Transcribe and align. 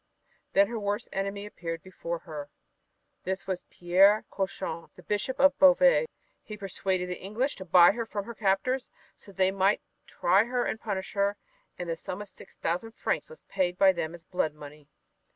Then 0.53 0.65
her 0.65 0.79
worst 0.79 1.09
enemy 1.13 1.45
appeared 1.45 1.83
before 1.83 2.17
her. 2.17 2.49
This 3.23 3.45
was 3.45 3.65
Pierre 3.69 4.25
Cauchon, 4.31 4.89
the 4.95 5.03
Bishop 5.03 5.39
of 5.39 5.55
Beauvais. 5.59 6.07
He 6.41 6.57
persuaded 6.57 7.07
the 7.07 7.21
English 7.21 7.55
to 7.57 7.65
buy 7.65 7.91
her 7.91 8.07
from 8.07 8.25
her 8.25 8.33
captors 8.33 8.89
so 9.15 9.31
that 9.31 9.37
they 9.37 9.51
might 9.51 9.79
try 10.07 10.45
her 10.45 10.65
and 10.65 10.81
punish 10.81 11.13
her, 11.13 11.37
and 11.77 11.87
the 11.87 11.95
sum 11.95 12.19
of 12.19 12.29
six 12.29 12.55
thousand 12.57 12.93
francs 12.93 13.29
was 13.29 13.43
paid 13.43 13.77
by 13.77 13.91
them 13.91 14.15
as 14.15 14.23
blood 14.23 14.55
money. 14.55 14.87